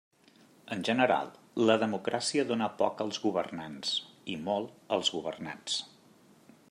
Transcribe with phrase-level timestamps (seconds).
[0.75, 1.27] En general,
[1.69, 3.93] la democràcia dóna poc als governants
[4.37, 5.79] i molt als governats.